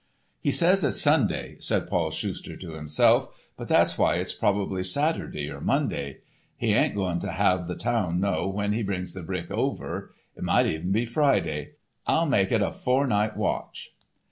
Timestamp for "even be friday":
10.65-11.73